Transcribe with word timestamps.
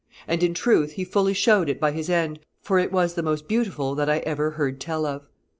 And 0.27 0.41
in 0.41 0.55
truth 0.55 0.93
he 0.93 1.05
fully 1.05 1.35
showed 1.35 1.69
it 1.69 1.79
by 1.79 1.91
his 1.91 2.09
end, 2.09 2.39
for 2.59 2.79
it 2.79 2.91
was 2.91 3.13
the 3.13 3.21
most 3.21 3.47
beautiful 3.47 3.93
that 3.93 4.09
I 4.09 4.17
ever 4.25 4.49
heard 4.49 4.79
tell 4.81 5.05
of. 5.05 5.27